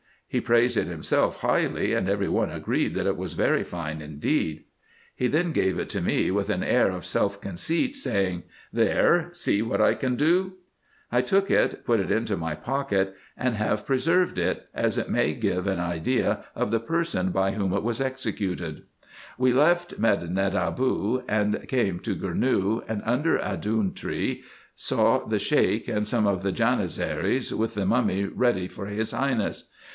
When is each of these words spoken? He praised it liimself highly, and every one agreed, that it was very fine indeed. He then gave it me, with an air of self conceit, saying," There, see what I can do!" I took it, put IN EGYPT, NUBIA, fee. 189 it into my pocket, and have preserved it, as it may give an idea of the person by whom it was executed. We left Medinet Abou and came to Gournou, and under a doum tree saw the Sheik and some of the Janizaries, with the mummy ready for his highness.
He 0.27 0.41
praised 0.41 0.77
it 0.77 0.87
liimself 0.87 1.39
highly, 1.41 1.93
and 1.93 2.09
every 2.09 2.29
one 2.29 2.51
agreed, 2.51 2.95
that 2.95 3.05
it 3.05 3.17
was 3.17 3.33
very 3.33 3.63
fine 3.63 4.01
indeed. 4.01 4.63
He 5.13 5.27
then 5.27 5.51
gave 5.51 5.77
it 5.77 5.93
me, 6.01 6.31
with 6.31 6.49
an 6.49 6.63
air 6.63 6.89
of 6.89 7.05
self 7.05 7.39
conceit, 7.41 7.97
saying," 7.97 8.43
There, 8.81 9.29
see 9.33 9.61
what 9.61 9.81
I 9.81 9.93
can 9.93 10.15
do!" 10.15 10.53
I 11.11 11.21
took 11.21 11.51
it, 11.51 11.85
put 11.85 11.99
IN 11.99 12.07
EGYPT, 12.07 12.09
NUBIA, 12.09 12.09
fee. 12.09 12.13
189 12.13 12.17
it 12.17 12.17
into 12.17 12.37
my 12.37 12.55
pocket, 12.55 13.15
and 13.37 13.55
have 13.57 13.85
preserved 13.85 14.39
it, 14.39 14.67
as 14.73 14.97
it 14.97 15.09
may 15.09 15.33
give 15.33 15.67
an 15.67 15.79
idea 15.81 16.45
of 16.55 16.71
the 16.71 16.79
person 16.79 17.29
by 17.31 17.51
whom 17.51 17.73
it 17.73 17.83
was 17.83 17.99
executed. 18.01 18.83
We 19.37 19.53
left 19.53 19.99
Medinet 19.99 20.55
Abou 20.55 21.21
and 21.27 21.67
came 21.67 21.99
to 21.99 22.15
Gournou, 22.15 22.81
and 22.87 23.03
under 23.05 23.37
a 23.37 23.57
doum 23.57 23.93
tree 23.93 24.43
saw 24.75 25.27
the 25.27 25.37
Sheik 25.39 25.87
and 25.89 26.07
some 26.07 26.25
of 26.25 26.41
the 26.41 26.53
Janizaries, 26.53 27.53
with 27.53 27.75
the 27.75 27.85
mummy 27.85 28.23
ready 28.23 28.67
for 28.69 28.87
his 28.87 29.11
highness. 29.11 29.67